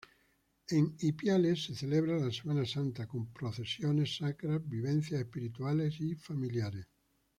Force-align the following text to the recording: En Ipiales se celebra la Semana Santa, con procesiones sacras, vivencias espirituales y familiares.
En 0.71 0.95
Ipiales 0.99 1.63
se 1.65 1.75
celebra 1.75 2.17
la 2.17 2.31
Semana 2.31 2.65
Santa, 2.65 3.05
con 3.07 3.31
procesiones 3.31 4.17
sacras, 4.17 4.67
vivencias 4.67 5.21
espirituales 5.21 6.01
y 6.01 6.15
familiares. 6.15 6.87